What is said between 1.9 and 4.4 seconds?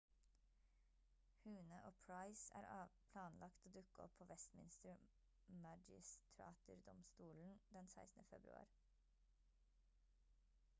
pryce er planlagt å dukke opp på